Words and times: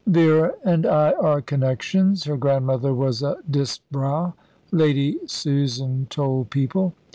"Vera 0.07 0.51
and 0.63 0.87
I 0.87 1.11
are 1.11 1.41
connections. 1.41 2.23
Her 2.23 2.35
grandmother 2.35 2.91
was 2.91 3.21
a 3.21 3.37
Disbrowe," 3.47 4.33
Lady 4.71 5.19
Susan 5.27 6.07
told 6.09 6.49
people. 6.49 6.95